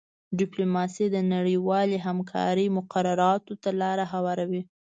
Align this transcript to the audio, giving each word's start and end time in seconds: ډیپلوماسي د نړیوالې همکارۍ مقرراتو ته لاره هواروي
ډیپلوماسي 0.39 1.05
د 1.11 1.17
نړیوالې 1.33 1.97
همکارۍ 2.07 2.67
مقرراتو 2.77 3.53
ته 3.63 3.69
لاره 3.81 4.05
هواروي 4.13 4.61